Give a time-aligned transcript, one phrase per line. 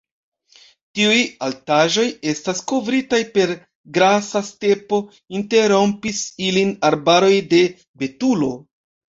[0.99, 1.17] Tiuj
[1.47, 3.53] altaĵoj estas kovritaj per
[3.99, 5.01] grasa stepo,
[5.41, 7.63] interrompis ilin arbaroj de
[8.03, 8.53] betulo.